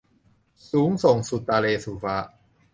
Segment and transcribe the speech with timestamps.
[0.69, 2.15] สูงส่งสุดตาแล สู่ฟ้า